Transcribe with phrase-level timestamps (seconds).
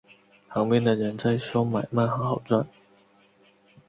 [0.49, 2.65] 旁边的人在说买卖很好赚